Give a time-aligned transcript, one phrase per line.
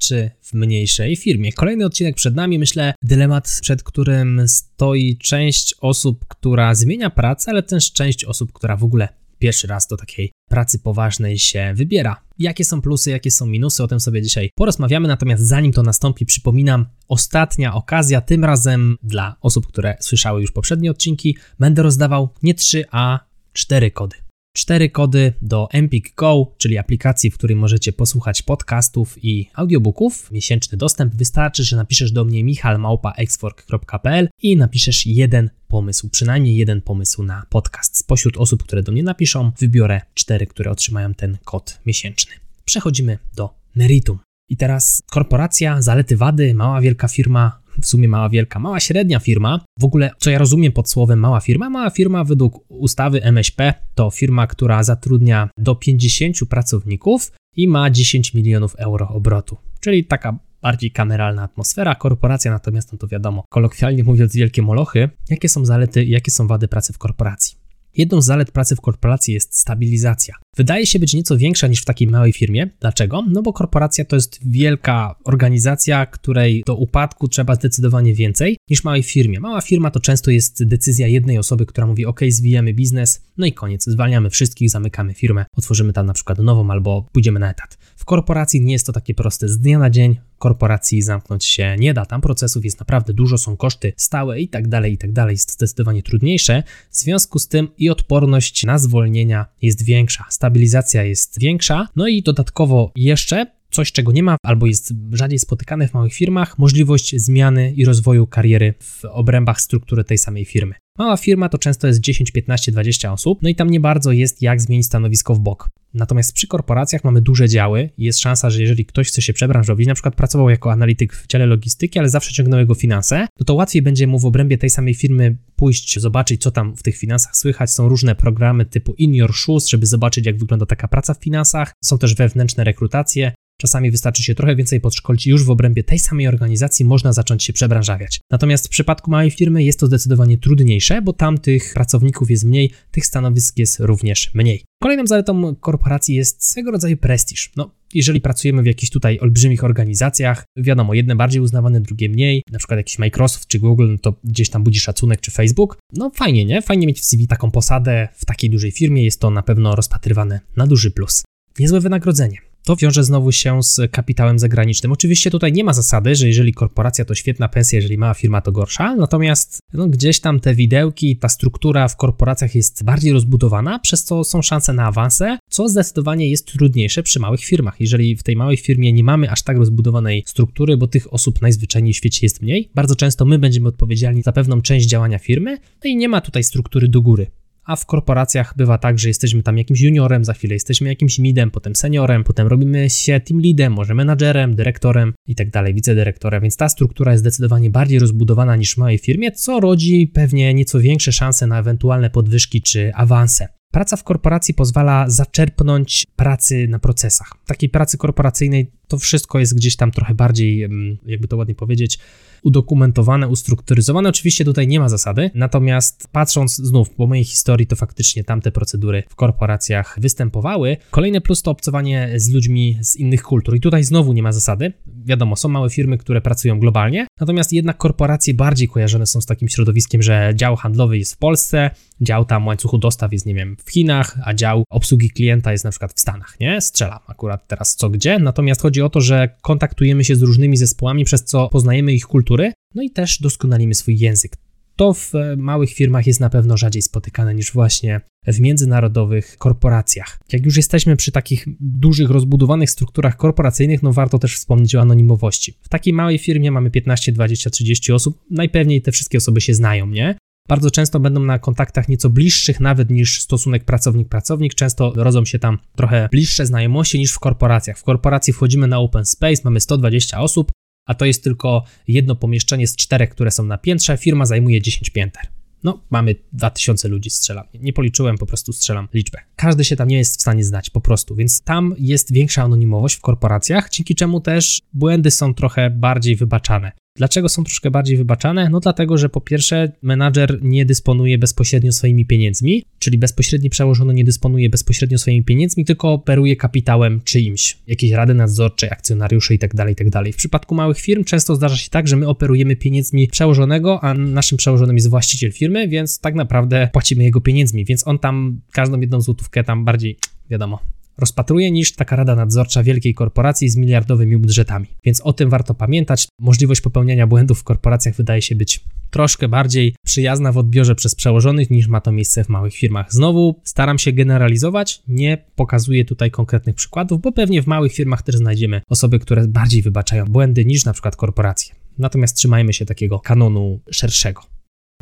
[0.00, 1.52] czy w mniejszej firmie.
[1.52, 7.62] Kolejny odcinek przed nami, myślę, dylemat, przed którym stoi część osób, która zmienia pracę, ale
[7.62, 9.08] też część osób, która w ogóle
[9.38, 12.22] pierwszy raz do takiej pracy poważnej się wybiera.
[12.38, 15.08] Jakie są plusy, jakie są minusy, o tym sobie dzisiaj porozmawiamy.
[15.08, 20.90] Natomiast zanim to nastąpi, przypominam, ostatnia okazja, tym razem dla osób, które słyszały już poprzednie
[20.90, 23.20] odcinki, będę rozdawał nie 3, a
[23.52, 24.16] 4 kody.
[24.52, 30.30] Cztery kody do Empik Go, czyli aplikacji, w której możecie posłuchać podcastów i audiobooków.
[30.30, 37.22] Miesięczny dostęp wystarczy, że napiszesz do mnie michalmałpa.exfork.pl i napiszesz jeden pomysł, przynajmniej jeden pomysł
[37.22, 37.96] na podcast.
[37.96, 42.32] Spośród osób, które do mnie napiszą, wybiorę cztery, które otrzymają ten kod miesięczny.
[42.64, 44.18] Przechodzimy do meritum.
[44.48, 49.60] I teraz korporacja, zalety, wady, mała, wielka firma, w sumie mała, wielka, mała, średnia firma.
[49.80, 51.70] W ogóle, co ja rozumiem pod słowem mała firma?
[51.70, 58.34] Mała firma według ustawy MŚP to firma, która zatrudnia do 50 pracowników i ma 10
[58.34, 59.56] milionów euro obrotu.
[59.80, 61.94] Czyli taka bardziej kameralna atmosfera.
[61.94, 65.08] Korporacja natomiast, no to wiadomo, kolokwialnie mówiąc, wielkie molochy.
[65.30, 67.59] Jakie są zalety i jakie są wady pracy w korporacji?
[67.96, 70.34] Jedną z zalet pracy w korporacji jest stabilizacja.
[70.56, 72.70] Wydaje się być nieco większa niż w takiej małej firmie.
[72.80, 73.24] Dlaczego?
[73.28, 79.02] No bo korporacja to jest wielka organizacja, której do upadku trzeba zdecydowanie więcej niż małej
[79.02, 79.40] firmie.
[79.40, 83.52] Mała firma to często jest decyzja jednej osoby, która mówi: OK, zwijamy biznes, no i
[83.52, 87.78] koniec, zwalniamy wszystkich, zamykamy firmę, otworzymy tam na przykład nową albo pójdziemy na etat.
[88.00, 90.16] W korporacji nie jest to takie proste z dnia na dzień.
[90.38, 94.68] Korporacji zamknąć się nie da, tam procesów jest naprawdę dużo, są koszty stałe i tak
[94.68, 95.34] dalej, i tak dalej.
[95.34, 96.62] Jest to zdecydowanie trudniejsze.
[96.90, 102.22] W związku z tym i odporność na zwolnienia jest większa, stabilizacja jest większa, no i
[102.22, 107.72] dodatkowo jeszcze coś, czego nie ma albo jest rzadziej spotykane w małych firmach, możliwość zmiany
[107.72, 110.74] i rozwoju kariery w obrębach struktury tej samej firmy.
[110.98, 114.42] Mała firma to często jest 10, 15, 20 osób, no i tam nie bardzo jest
[114.42, 115.68] jak zmienić stanowisko w bok.
[115.94, 119.88] Natomiast przy korporacjach mamy duże działy i jest szansa, że jeżeli ktoś chce się przebranżowić,
[119.88, 123.54] na przykład pracował jako analityk w dziale logistyki, ale zawsze ciągnął jego finanse, no to
[123.54, 127.36] łatwiej będzie mu w obrębie tej samej firmy pójść, zobaczyć, co tam w tych finansach
[127.36, 127.70] słychać.
[127.70, 131.72] Są różne programy typu In Your Shoes, żeby zobaczyć, jak wygląda taka praca w finansach.
[131.84, 133.32] Są też wewnętrzne rekrutacje.
[133.60, 137.44] Czasami wystarczy się trochę więcej podszkolić i już w obrębie tej samej organizacji można zacząć
[137.44, 138.20] się przebranżawiać.
[138.30, 142.72] Natomiast w przypadku małej firmy jest to zdecydowanie trudniejsze, bo tam tych pracowników jest mniej,
[142.90, 144.64] tych stanowisk jest również mniej.
[144.82, 147.50] Kolejną zaletą korporacji jest swego rodzaju prestiż.
[147.56, 152.58] No, jeżeli pracujemy w jakichś tutaj olbrzymich organizacjach, wiadomo, jedne bardziej uznawane, drugie mniej, na
[152.58, 156.44] przykład jakiś Microsoft czy Google, no to gdzieś tam budzi szacunek, czy Facebook, no fajnie,
[156.44, 156.62] nie?
[156.62, 160.40] Fajnie mieć w CV taką posadę w takiej dużej firmie, jest to na pewno rozpatrywane
[160.56, 161.22] na duży plus.
[161.58, 164.92] Niezłe wynagrodzenie to wiąże znowu się z kapitałem zagranicznym.
[164.92, 168.52] Oczywiście tutaj nie ma zasady, że jeżeli korporacja to świetna pensja, jeżeli mała firma to
[168.52, 174.04] gorsza, natomiast no, gdzieś tam te widełki, ta struktura w korporacjach jest bardziej rozbudowana, przez
[174.04, 177.80] co są szanse na awanse, co zdecydowanie jest trudniejsze przy małych firmach.
[177.80, 181.94] Jeżeli w tej małej firmie nie mamy aż tak rozbudowanej struktury, bo tych osób najzwyczajniej
[181.94, 185.90] w świecie jest mniej, bardzo często my będziemy odpowiedzialni za pewną część działania firmy, no
[185.90, 187.30] i nie ma tutaj struktury do góry
[187.70, 191.50] a w korporacjach bywa tak, że jesteśmy tam jakimś juniorem, za chwilę jesteśmy jakimś midem,
[191.50, 196.56] potem seniorem, potem robimy się team leadem, może menadżerem, dyrektorem i tak dalej, wicedyrektorem, więc
[196.56, 201.12] ta struktura jest zdecydowanie bardziej rozbudowana niż w małej firmie, co rodzi pewnie nieco większe
[201.12, 203.48] szanse na ewentualne podwyżki czy awanse.
[203.72, 207.32] Praca w korporacji pozwala zaczerpnąć pracy na procesach.
[207.46, 210.68] Takiej pracy korporacyjnej to wszystko jest gdzieś tam trochę bardziej,
[211.06, 211.98] jakby to ładnie powiedzieć,
[212.42, 214.08] udokumentowane, ustrukturyzowane.
[214.08, 219.02] Oczywiście tutaj nie ma zasady, natomiast patrząc znów po mojej historii, to faktycznie tamte procedury
[219.08, 220.76] w korporacjach występowały.
[220.90, 223.56] Kolejny plus to obcowanie z ludźmi z innych kultur.
[223.56, 224.72] I tutaj znowu nie ma zasady.
[225.04, 229.48] Wiadomo, są małe firmy, które pracują globalnie, natomiast jednak korporacje bardziej kojarzone są z takim
[229.48, 231.70] środowiskiem, że dział handlowy jest w Polsce,
[232.00, 235.70] dział tam łańcuchu dostaw jest, nie wiem, w Chinach, a dział obsługi klienta jest na
[235.70, 236.60] przykład w Stanach, nie?
[236.60, 241.04] Strzelam akurat teraz co gdzie, natomiast chodzi o to, że kontaktujemy się z różnymi zespołami,
[241.04, 244.36] przez co poznajemy ich kultury, no i też doskonalimy swój język.
[244.76, 250.18] To w e, małych firmach jest na pewno rzadziej spotykane niż właśnie w międzynarodowych korporacjach.
[250.32, 255.54] Jak już jesteśmy przy takich dużych, rozbudowanych strukturach korporacyjnych, no warto też wspomnieć o anonimowości.
[255.62, 259.86] W takiej małej firmie mamy 15, 20, 30 osób, najpewniej te wszystkie osoby się znają,
[259.86, 260.14] nie?
[260.50, 264.54] Bardzo często będą na kontaktach nieco bliższych nawet niż stosunek pracownik-pracownik.
[264.54, 267.78] Często rodzą się tam trochę bliższe znajomości niż w korporacjach.
[267.78, 270.52] W korporacji wchodzimy na open space, mamy 120 osób,
[270.86, 274.90] a to jest tylko jedno pomieszczenie z czterech, które są na piętrze, firma zajmuje 10
[274.90, 275.22] pięter.
[275.64, 277.44] No, mamy 2000 ludzi, strzelam.
[277.54, 279.18] Nie policzyłem, po prostu strzelam liczbę.
[279.36, 282.96] Każdy się tam nie jest w stanie znać, po prostu, więc tam jest większa anonimowość
[282.96, 286.72] w korporacjach, dzięki czemu też błędy są trochę bardziej wybaczane.
[287.00, 288.48] Dlaczego są troszkę bardziej wybaczane?
[288.50, 294.04] No dlatego, że po pierwsze menadżer nie dysponuje bezpośrednio swoimi pieniędzmi, czyli bezpośredni przełożony nie
[294.04, 299.90] dysponuje bezpośrednio swoimi pieniędzmi, tylko operuje kapitałem czyimś, jakieś rady nadzorcze, akcjonariusze itd., tak itd.
[299.90, 303.94] Tak w przypadku małych firm często zdarza się tak, że my operujemy pieniędzmi przełożonego, a
[303.94, 308.80] naszym przełożonym jest właściciel firmy, więc tak naprawdę płacimy jego pieniędzmi, więc on tam każdą
[308.80, 309.98] jedną złotówkę tam bardziej,
[310.30, 310.58] wiadomo,
[311.00, 314.66] rozpatruje niż taka rada nadzorcza wielkiej korporacji z miliardowymi budżetami.
[314.84, 316.08] Więc o tym warto pamiętać.
[316.20, 321.50] Możliwość popełniania błędów w korporacjach wydaje się być troszkę bardziej przyjazna w odbiorze przez przełożonych
[321.50, 322.92] niż ma to miejsce w małych firmach.
[322.92, 328.16] Znowu staram się generalizować, nie pokazuję tutaj konkretnych przykładów, bo pewnie w małych firmach też
[328.16, 331.54] znajdziemy osoby, które bardziej wybaczają błędy niż na przykład korporacje.
[331.78, 334.22] Natomiast trzymajmy się takiego kanonu szerszego.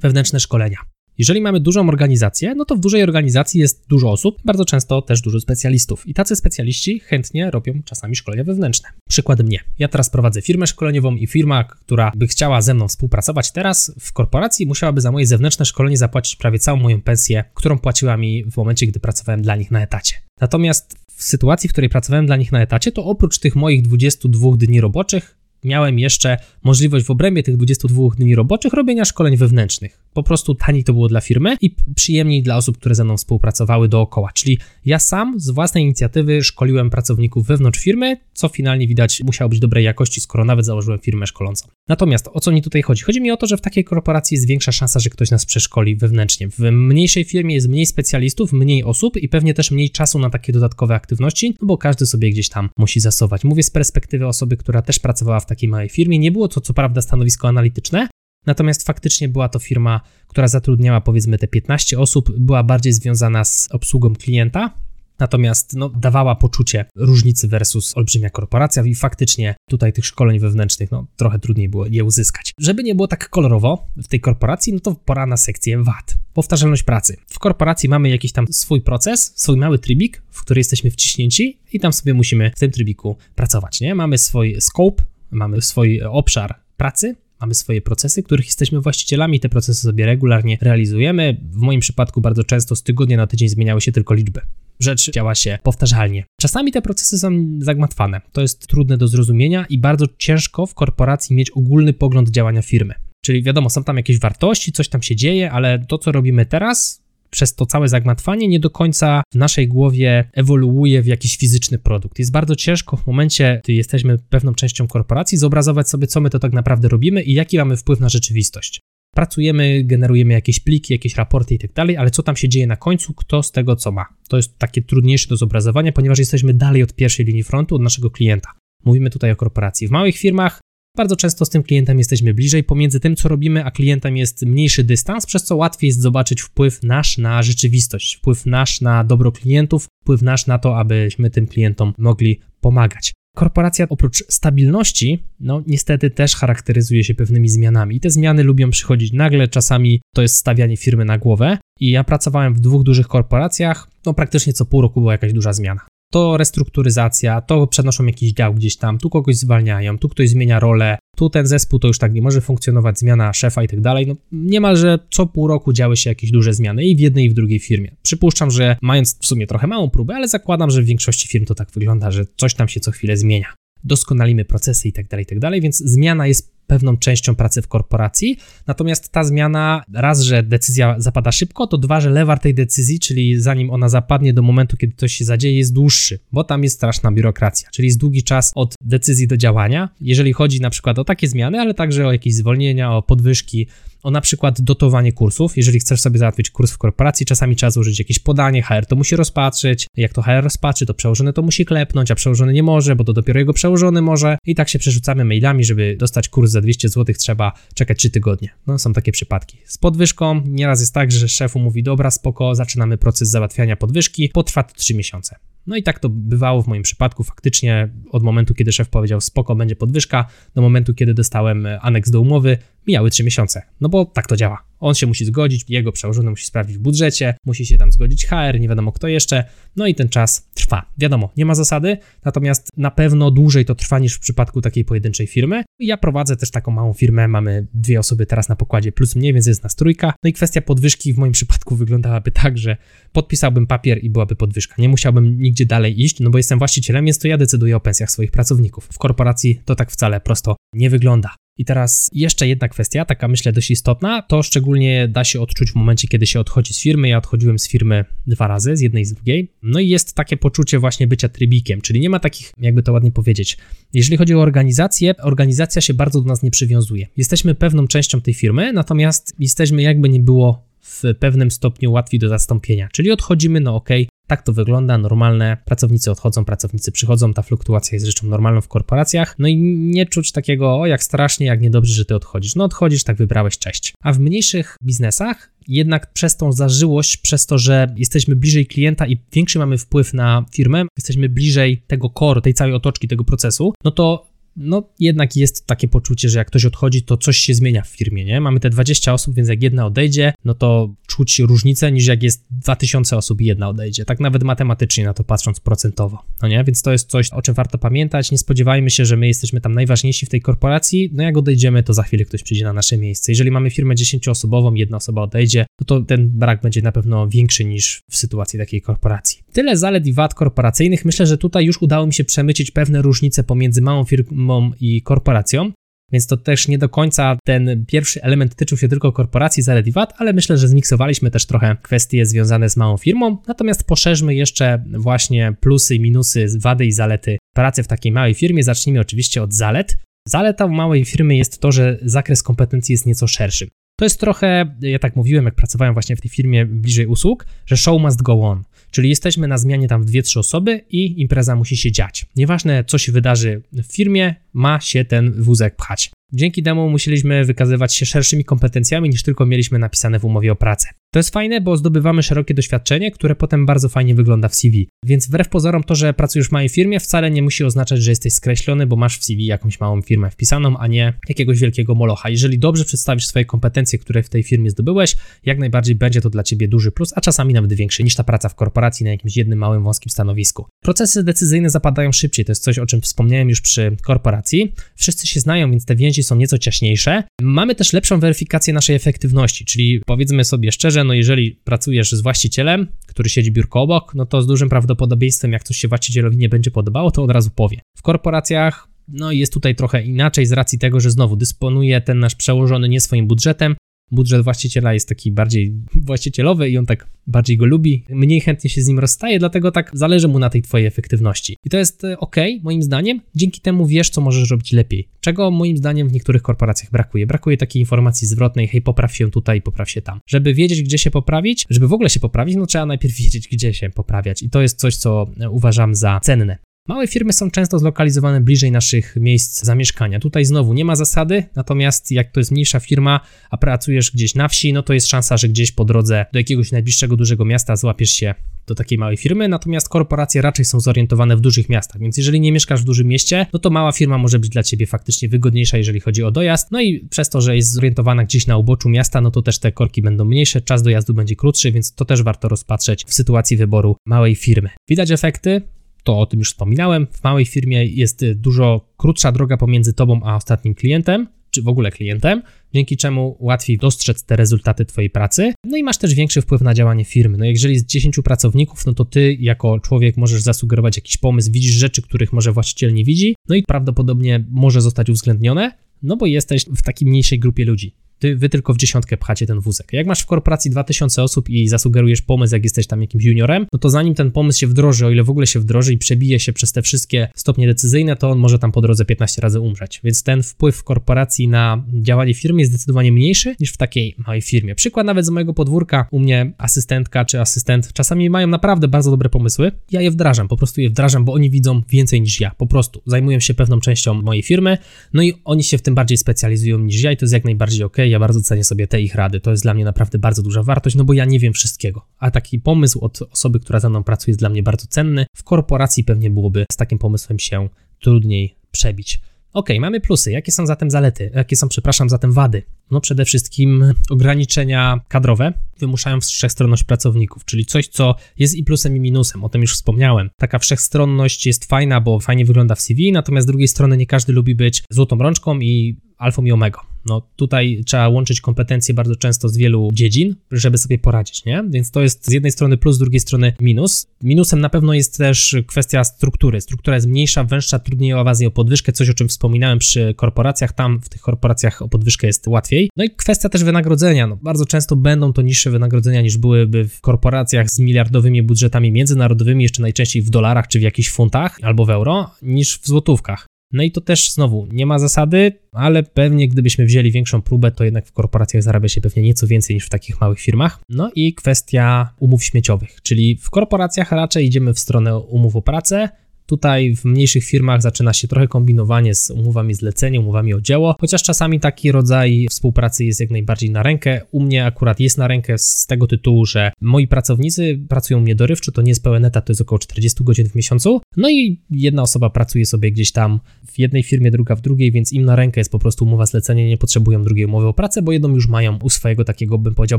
[0.03, 0.79] Wewnętrzne szkolenia.
[1.19, 5.21] Jeżeli mamy dużą organizację, no to w dużej organizacji jest dużo osób, bardzo często też
[5.21, 6.09] dużo specjalistów.
[6.09, 8.89] I tacy specjaliści chętnie robią czasami szkolenia wewnętrzne.
[9.09, 9.59] Przykład mnie.
[9.79, 14.13] Ja teraz prowadzę firmę szkoleniową i firma, która by chciała ze mną współpracować teraz w
[14.13, 18.57] korporacji, musiałaby za moje zewnętrzne szkolenie zapłacić prawie całą moją pensję, którą płaciła mi w
[18.57, 20.15] momencie, gdy pracowałem dla nich na etacie.
[20.41, 24.57] Natomiast w sytuacji, w której pracowałem dla nich na etacie, to oprócz tych moich 22
[24.57, 30.01] dni roboczych, miałem jeszcze możliwość w obrębie tych 22 dni roboczych robienia szkoleń wewnętrznych.
[30.13, 33.89] Po prostu taniej to było dla firmy i przyjemniej dla osób, które ze mną współpracowały
[33.89, 34.31] dookoła.
[34.35, 39.61] Czyli ja sam z własnej inicjatywy szkoliłem pracowników wewnątrz firmy, co finalnie widać musiało być
[39.61, 41.69] dobrej jakości, skoro nawet założyłem firmę szkolącą.
[41.89, 43.03] Natomiast o co mi tutaj chodzi?
[43.03, 45.97] Chodzi mi o to, że w takiej korporacji jest większa szansa, że ktoś nas przeszkoli
[45.97, 46.49] wewnętrznie.
[46.49, 50.53] W mniejszej firmie jest mniej specjalistów, mniej osób i pewnie też mniej czasu na takie
[50.53, 53.45] dodatkowe aktywności, no bo każdy sobie gdzieś tam musi zasować.
[53.45, 56.19] Mówię z perspektywy osoby, która też pracowała w takiej małej firmie.
[56.19, 58.09] Nie było to co prawda stanowisko analityczne,
[58.49, 63.69] Natomiast faktycznie była to firma, która zatrudniała powiedzmy te 15 osób, była bardziej związana z
[63.73, 64.75] obsługą klienta,
[65.19, 71.07] natomiast no, dawała poczucie różnicy versus olbrzymia korporacja i faktycznie tutaj tych szkoleń wewnętrznych no,
[71.17, 72.53] trochę trudniej było je uzyskać.
[72.59, 76.15] Żeby nie było tak kolorowo w tej korporacji, no to pora na sekcję VAT.
[76.35, 77.17] Powtarzalność pracy.
[77.27, 81.81] W korporacji mamy jakiś tam swój proces, swój mały trybik, w który jesteśmy wciśnięci i
[81.81, 83.95] tam sobie musimy w tym trybiku pracować, nie?
[83.95, 89.81] Mamy swój scope, mamy swój obszar pracy, mamy swoje procesy, których jesteśmy właścicielami, te procesy
[89.81, 91.37] sobie regularnie realizujemy.
[91.53, 94.41] W moim przypadku bardzo często z tygodnia na tydzień zmieniały się tylko liczby.
[94.81, 96.25] Rzecz działa się powtarzalnie.
[96.41, 98.21] Czasami te procesy są zagmatwane.
[98.33, 102.95] To jest trudne do zrozumienia i bardzo ciężko w korporacji mieć ogólny pogląd działania firmy.
[103.25, 107.03] Czyli wiadomo, są tam jakieś wartości, coś tam się dzieje, ale to, co robimy teraz,
[107.31, 112.19] przez to całe zagmatwanie nie do końca w naszej głowie ewoluuje w jakiś fizyczny produkt.
[112.19, 116.39] Jest bardzo ciężko w momencie, gdy jesteśmy pewną częścią korporacji, zobrazować sobie, co my to
[116.39, 118.81] tak naprawdę robimy i jaki mamy wpływ na rzeczywistość.
[119.15, 122.77] Pracujemy, generujemy jakieś pliki, jakieś raporty i tak dalej, ale co tam się dzieje na
[122.77, 124.07] końcu, kto z tego co ma.
[124.29, 128.11] To jest takie trudniejsze do zobrazowania, ponieważ jesteśmy dalej od pierwszej linii frontu, od naszego
[128.11, 128.51] klienta.
[128.85, 129.89] Mówimy tutaj o korporacji.
[129.89, 130.61] W małych firmach
[130.99, 134.85] bardzo często z tym klientem jesteśmy bliżej, pomiędzy tym, co robimy, a klientem jest mniejszy
[134.85, 139.87] dystans, przez co łatwiej jest zobaczyć wpływ nasz na rzeczywistość, wpływ nasz na dobro klientów,
[140.03, 143.13] wpływ nasz na to, abyśmy tym klientom mogli pomagać.
[143.37, 147.97] Korporacja oprócz stabilności, no niestety też charakteryzuje się pewnymi zmianami.
[147.97, 151.59] I te zmiany lubią przychodzić nagle, czasami to jest stawianie firmy na głowę.
[151.81, 155.53] I ja pracowałem w dwóch dużych korporacjach, no praktycznie co pół roku była jakaś duża
[155.53, 160.61] zmiana to restrukturyzacja, to przenoszą jakiś dział gdzieś tam, tu kogoś zwalniają, tu ktoś zmienia
[160.61, 164.07] rolę, tu ten zespół to już tak nie może funkcjonować, zmiana szefa i tak dalej.
[164.07, 167.35] No, niemalże co pół roku działy się jakieś duże zmiany i w jednej i w
[167.35, 167.97] drugiej firmie.
[168.03, 171.55] Przypuszczam, że mając w sumie trochę małą próbę, ale zakładam, że w większości firm to
[171.55, 173.55] tak wygląda, że coś tam się co chwilę zmienia.
[173.85, 177.69] Doskonalimy procesy i tak dalej, i tak dalej, więc zmiana jest pewną częścią pracy w
[177.69, 178.39] korporacji.
[178.67, 183.41] Natomiast ta zmiana, raz, że decyzja zapada szybko, to dwa, że lewar tej decyzji, czyli
[183.41, 187.13] zanim ona zapadnie do momentu, kiedy coś się zadzieje, jest dłuższy, bo tam jest straszna
[187.13, 189.89] biurokracja, czyli jest długi czas od decyzji do działania.
[190.01, 193.67] Jeżeli chodzi na przykład o takie zmiany, ale także o jakieś zwolnienia, o podwyżki,
[194.03, 195.57] o na przykład dotowanie kursów.
[195.57, 199.17] Jeżeli chcesz sobie załatwić kurs w korporacji, czasami trzeba złożyć jakieś podanie, HR to musi
[199.17, 199.87] rozpatrzyć.
[199.97, 203.13] Jak to HR rozpatrzy, to przełożony to musi klepnąć, a przełożony nie może, bo to
[203.13, 204.39] dopiero jego przełożony może.
[204.47, 208.49] I tak się przerzucamy mailami, żeby dostać kurs za 200 zł, trzeba czekać 3 tygodnie.
[208.67, 209.59] No, są takie przypadki.
[209.65, 214.63] Z podwyżką nieraz jest tak, że szefu mówi, dobra, spoko, zaczynamy proces załatwiania podwyżki, potrwa
[214.63, 215.37] to 3 miesiące.
[215.67, 217.25] No i tak to bywało w moim przypadku.
[217.25, 222.21] Faktycznie od momentu, kiedy szef powiedział spoko, będzie podwyżka, do momentu, kiedy dostałem aneks do
[222.21, 224.65] umowy, Mijały 3 miesiące, no bo tak to działa.
[224.81, 228.61] On się musi zgodzić, jego przełożony musi sprawdzić w budżecie, musi się tam zgodzić HR,
[228.61, 229.45] nie wiadomo kto jeszcze,
[229.77, 230.91] no i ten czas trwa.
[230.99, 235.27] Wiadomo, nie ma zasady, natomiast na pewno dłużej to trwa niż w przypadku takiej pojedynczej
[235.27, 235.65] firmy.
[235.79, 239.47] Ja prowadzę też taką małą firmę, mamy dwie osoby teraz na pokładzie plus mnie, więc
[239.47, 240.13] jest nas trójka.
[240.25, 242.77] No i kwestia podwyżki w moim przypadku wyglądałaby tak, że
[243.13, 244.75] podpisałbym papier i byłaby podwyżka.
[244.79, 248.11] Nie musiałbym nigdzie dalej iść, no bo jestem właścicielem, więc to ja decyduję o pensjach
[248.11, 248.89] swoich pracowników.
[248.93, 251.31] W korporacji to tak wcale prosto nie wygląda.
[251.59, 255.75] I teraz jeszcze jedna kwestia, taka myślę dość istotna, to szczególnie da się odczuć w
[255.75, 257.09] momencie, kiedy się odchodzi z firmy.
[257.09, 259.53] Ja odchodziłem z firmy dwa razy, z jednej i z drugiej.
[259.63, 263.11] No i jest takie poczucie właśnie bycia trybikiem, czyli nie ma takich, jakby to ładnie
[263.11, 263.59] powiedzieć.
[263.95, 267.07] Jeżeli chodzi o organizację, organizacja się bardzo do nas nie przywiązuje.
[267.17, 272.29] Jesteśmy pewną częścią tej firmy, natomiast jesteśmy jakby nie było w pewnym stopniu łatwi do
[272.29, 272.89] zastąpienia.
[272.93, 273.89] Czyli odchodzimy, no ok,
[274.29, 275.57] tak to wygląda, normalne.
[275.65, 279.35] Pracownicy odchodzą, pracownicy przychodzą, ta fluktuacja jest rzeczą normalną w korporacjach.
[279.39, 282.55] No i nie czuć takiego, o jak strasznie, jak niedobrze, że ty odchodzisz.
[282.55, 283.93] No odchodzisz, tak wybrałeś, cześć.
[284.03, 289.19] A w mniejszych biznesach jednak przez tą zażyłość, przez to, że jesteśmy bliżej klienta i
[289.33, 293.91] większy mamy wpływ na firmę, jesteśmy bliżej tego core, tej całej otoczki, tego procesu, no
[293.91, 297.89] to no jednak jest takie poczucie, że jak ktoś odchodzi, to coś się zmienia w
[297.89, 298.41] firmie, nie?
[298.41, 302.45] Mamy te 20 osób, więc jak jedna odejdzie, no to czuć różnicę niż jak jest
[302.51, 304.05] 2000 osób i jedna odejdzie.
[304.05, 306.65] Tak nawet matematycznie na to patrząc procentowo, no nie?
[306.65, 308.31] Więc to jest coś, o czym warto pamiętać.
[308.31, 311.11] Nie spodziewajmy się, że my jesteśmy tam najważniejsi w tej korporacji.
[311.13, 313.33] No jak odejdziemy, to za chwilę ktoś przyjdzie na nasze miejsce.
[313.33, 317.65] Jeżeli mamy firmę 10-osobową, jedna osoba odejdzie, no to ten brak będzie na pewno większy
[317.65, 319.43] niż w sytuacji takiej korporacji.
[319.53, 321.05] Tyle zalet i wad korporacyjnych.
[321.05, 325.73] Myślę, że tutaj już udało mi się przemycić pewne różnice pomiędzy małą firmą i korporacją.
[326.13, 329.93] Więc to też nie do końca ten pierwszy element tyczył się tylko korporacji zalet i
[329.93, 333.39] wad, ale myślę, że zmiksowaliśmy też trochę kwestie związane z małą firmą.
[333.47, 338.63] Natomiast poszerzmy jeszcze właśnie plusy i minusy, wady i zalety pracy w takiej małej firmie.
[338.63, 339.97] Zacznijmy oczywiście od zalet.
[340.29, 343.69] Zaleta małej firmy jest to, że zakres kompetencji jest nieco szerszy.
[343.99, 347.77] To jest trochę, ja tak mówiłem, jak pracowałem właśnie w tej firmie bliżej usług, że
[347.77, 348.63] show must go on.
[348.91, 352.27] Czyli jesteśmy na zmianie tam w 2-3 osoby i impreza musi się dziać.
[352.37, 356.11] Nieważne, co się wydarzy w firmie, ma się ten wózek pchać.
[356.33, 360.89] Dzięki temu musieliśmy wykazywać się szerszymi kompetencjami niż tylko mieliśmy napisane w umowie o pracę.
[361.13, 364.89] To jest fajne, bo zdobywamy szerokie doświadczenie, które potem bardzo fajnie wygląda w CV.
[365.05, 368.33] Więc wbrew pozorom to, że pracujesz w małej firmie wcale nie musi oznaczać, że jesteś
[368.33, 372.31] skreślony, bo masz w CV jakąś małą firmę wpisaną, a nie jakiegoś wielkiego molocha.
[372.31, 376.43] Jeżeli dobrze przedstawisz swoje kompetencje, które w tej firmie zdobyłeś, jak najbardziej będzie to dla
[376.43, 379.59] ciebie duży plus, a czasami nawet większy niż ta praca w korporacji na jakimś jednym
[379.59, 380.67] małym wąskim stanowisku.
[380.83, 384.73] Procesy decyzyjne zapadają szybciej, to jest coś, o czym wspomniałem już przy korporacji.
[384.97, 387.23] Wszyscy się znają, więc te więzi są nieco ciaśniejsze.
[387.43, 392.87] Mamy też lepszą weryfikację naszej efektywności, czyli powiedzmy sobie szczerze, no jeżeli pracujesz z właścicielem,
[393.07, 396.71] który siedzi biurko obok, no to z dużym prawdopodobieństwem, jak coś się właścicielowi nie będzie
[396.71, 397.81] podobało, to od razu powie.
[397.97, 402.35] W korporacjach no jest tutaj trochę inaczej z racji tego, że znowu dysponuje ten nasz
[402.35, 403.77] przełożony nie swoim budżetem,
[404.11, 408.83] budżet właściciela jest taki bardziej właścicielowy i on tak bardziej go lubi, mniej chętnie się
[408.83, 411.57] z nim rozstaje, dlatego tak zależy mu na tej twojej efektywności.
[411.65, 415.09] I to jest e, ok, moim zdaniem, dzięki temu wiesz, co możesz robić lepiej.
[415.21, 417.27] Czego moim zdaniem w niektórych korporacjach brakuje.
[417.27, 420.21] Brakuje takiej informacji zwrotnej, hej, popraw się tutaj, popraw się tam.
[420.27, 423.75] Żeby wiedzieć, gdzie się poprawić, żeby w ogóle się poprawić, no trzeba najpierw wiedzieć, gdzie
[423.75, 424.43] się poprawiać.
[424.43, 426.59] I to jest coś, co e, uważam za cenne.
[426.89, 430.21] Małe firmy są często zlokalizowane bliżej naszych miejsc zamieszkania.
[430.21, 434.49] Tutaj znowu nie ma zasady, natomiast jak to jest mniejsza firma, a pracujesz gdzieś na
[434.49, 438.11] wsi, no to jest szansa, że gdzieś po drodze do jakiegoś najbliższego dużego miasta złapiesz
[438.11, 438.35] się
[438.67, 442.53] do takiej małej firmy, natomiast korporacje raczej są zorientowane w dużych miastach, więc jeżeli nie
[442.53, 446.01] mieszkasz w dużym mieście, no to mała firma może być dla ciebie faktycznie wygodniejsza, jeżeli
[446.01, 446.71] chodzi o dojazd.
[446.71, 449.73] No i przez to, że jest zorientowana gdzieś na uboczu miasta, no to też te
[449.73, 453.97] korki będą mniejsze, czas dojazdu będzie krótszy, więc to też warto rozpatrzeć w sytuacji wyboru
[454.07, 454.71] małej firmy.
[454.89, 455.63] Widać efekty,
[456.09, 457.07] to o tym już wspominałem.
[457.13, 461.91] W małej firmie jest dużo krótsza droga pomiędzy tobą a ostatnim klientem, czy w ogóle
[461.91, 462.43] klientem,
[462.75, 465.53] dzięki czemu łatwiej dostrzec te rezultaty Twojej pracy.
[465.65, 467.39] No i masz też większy wpływ na działanie firmy.
[467.39, 471.75] No jeżeli jest 10 pracowników, no to Ty jako człowiek możesz zasugerować jakiś pomysł, widzisz
[471.75, 475.73] rzeczy, których może właściciel nie widzi, no i prawdopodobnie może zostać uwzględnione,
[476.03, 479.61] no bo jesteś w takiej mniejszej grupie ludzi ty, wy tylko w dziesiątkę pchacie ten
[479.61, 479.93] wózek.
[479.93, 483.79] Jak masz w korporacji 2000 osób i zasugerujesz pomysł, jak jesteś tam jakimś juniorem, no
[483.79, 486.53] to zanim ten pomysł się wdroży, o ile w ogóle się wdroży i przebije się
[486.53, 490.01] przez te wszystkie stopnie decyzyjne, to on może tam po drodze 15 razy umrzeć.
[490.05, 494.43] Więc ten wpływ w korporacji na działanie firmy jest zdecydowanie mniejszy niż w takiej małej
[494.43, 494.75] firmie.
[494.75, 499.29] Przykład nawet z mojego podwórka, u mnie asystentka czy asystent czasami mają naprawdę bardzo dobre
[499.29, 499.73] pomysły.
[499.91, 502.51] Ja je wdrażam, po prostu je wdrażam, bo oni widzą więcej niż ja.
[502.59, 504.79] Po prostu zajmują się pewną częścią mojej firmy,
[505.13, 507.85] no i oni się w tym bardziej specjalizują niż ja i to jest jak najbardziej
[507.85, 509.41] ok ja bardzo cenię sobie te ich rady.
[509.41, 512.07] To jest dla mnie naprawdę bardzo duża wartość, no bo ja nie wiem wszystkiego.
[512.19, 515.27] A taki pomysł od osoby, która ze mną pracuje, jest dla mnie bardzo cenny.
[515.37, 517.69] W korporacji pewnie byłoby z takim pomysłem się
[518.01, 519.21] trudniej przebić.
[519.53, 520.31] Ok, mamy plusy.
[520.31, 521.31] Jakie są zatem zalety?
[521.35, 522.63] Jakie są, przepraszam, zatem wady?
[522.91, 529.01] No przede wszystkim ograniczenia kadrowe wymuszają wszechstronność pracowników, czyli coś, co jest i plusem, i
[529.01, 529.45] minusem.
[529.45, 530.31] O tym już wspomniałem.
[530.37, 534.33] Taka wszechstronność jest fajna, bo fajnie wygląda w CV, natomiast z drugiej strony nie każdy
[534.33, 536.81] lubi być złotą rączką i alfą i omegą.
[537.09, 541.65] No tutaj trzeba łączyć kompetencje bardzo często z wielu dziedzin, żeby sobie poradzić, nie?
[541.71, 544.07] Więc to jest z jednej strony plus, z drugiej strony minus.
[544.23, 546.61] Minusem na pewno jest też kwestia struktury.
[546.61, 550.73] Struktura jest mniejsza, węższa, trudniej o awazję o podwyżkę, coś o czym wspominałem przy korporacjach.
[550.73, 552.91] Tam w tych korporacjach o podwyżkę jest łatwiej.
[552.97, 554.27] No i kwestia też wynagrodzenia.
[554.27, 559.63] No, bardzo często będą to niższe wynagrodzenia niż byłyby w korporacjach z miliardowymi budżetami międzynarodowymi,
[559.63, 563.48] jeszcze najczęściej w dolarach czy w jakichś funtach albo w euro, niż w złotówkach.
[563.73, 567.85] No i to też znowu nie ma zasady, ale pewnie gdybyśmy wzięli większą próbę, to
[567.85, 570.81] jednak w korporacjach zarabia się pewnie nieco więcej niż w takich małych firmach.
[570.89, 576.09] No i kwestia umów śmieciowych, czyli w korporacjach raczej idziemy w stronę umów o pracę,
[576.49, 581.23] Tutaj w mniejszych firmach zaczyna się trochę kombinowanie z umowami zlecenia, umowami o dzieło, chociaż
[581.23, 584.21] czasami taki rodzaj współpracy jest jak najbardziej na rękę.
[584.31, 588.73] U mnie akurat jest na rękę z tego tytułu, że moi pracownicy pracują mnie dorywczo,
[588.73, 591.01] to nie jest pełen etat, to jest około 40 godzin w miesiącu.
[591.17, 595.13] No i jedna osoba pracuje sobie gdzieś tam w jednej firmie, druga w drugiej, więc
[595.13, 598.13] im na rękę jest po prostu umowa zlecenia, nie potrzebują drugiej umowy o pracę, bo
[598.13, 599.99] jedną już mają u swojego takiego, bym powiedział,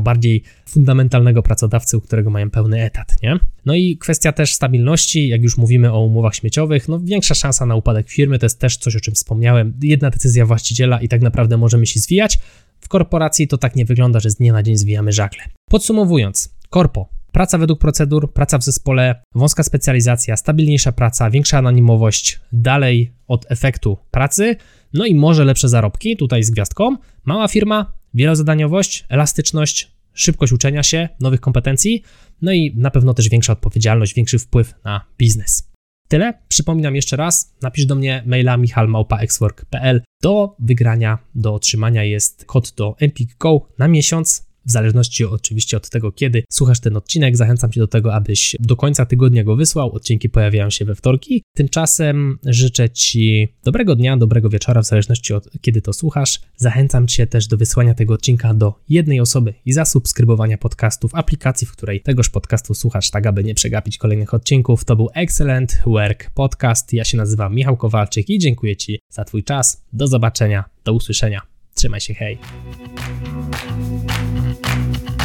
[0.00, 3.38] bardziej fundamentalnego pracodawcy, u którego mają pełny etat, nie?
[3.66, 7.74] No i kwestia też stabilności, jak już mówimy o umowach śmieciowych, no większa szansa na
[7.74, 11.56] upadek firmy, to jest też coś, o czym wspomniałem, jedna decyzja właściciela i tak naprawdę
[11.56, 12.38] możemy się zwijać.
[12.80, 15.42] W korporacji to tak nie wygląda, że z dnia na dzień zwijamy żagle.
[15.70, 23.12] Podsumowując, korpo, praca według procedur, praca w zespole, wąska specjalizacja, stabilniejsza praca, większa anonimowość, dalej
[23.28, 24.56] od efektu pracy,
[24.92, 31.08] no i może lepsze zarobki, tutaj z gwiazdką, mała firma, wielozadaniowość, elastyczność, szybkość uczenia się,
[31.20, 32.02] nowych kompetencji,
[32.42, 35.69] no i na pewno też większa odpowiedzialność, większy wpływ na biznes.
[36.10, 36.34] Tyle.
[36.48, 40.02] Przypominam jeszcze raz, napisz do mnie maila michalmałpa.xwork.pl.
[40.22, 45.90] Do wygrania, do otrzymania jest kod do Empik Go na miesiąc w zależności oczywiście od
[45.90, 49.92] tego, kiedy słuchasz ten odcinek, zachęcam Cię do tego, abyś do końca tygodnia go wysłał.
[49.92, 51.42] Odcinki pojawiają się we wtorki.
[51.54, 56.40] Tymczasem życzę Ci dobrego dnia, dobrego wieczora, w zależności od kiedy to słuchasz.
[56.56, 61.66] Zachęcam Cię też do wysłania tego odcinka do jednej osoby i zasubskrybowania podcastu w aplikacji,
[61.66, 64.84] w której tegoż podcastu słuchasz, tak aby nie przegapić kolejnych odcinków.
[64.84, 66.92] To był Excellent Work Podcast.
[66.92, 69.84] Ja się nazywam Michał Kowalczyk i dziękuję Ci za Twój czas.
[69.92, 71.40] Do zobaczenia, do usłyszenia.
[71.74, 72.38] Trzymaj się, hej.
[74.52, 75.19] Thank you.